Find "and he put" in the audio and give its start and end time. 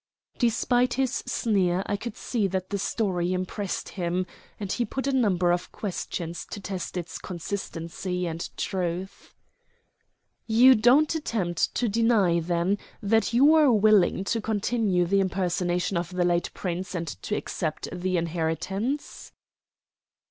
4.59-5.05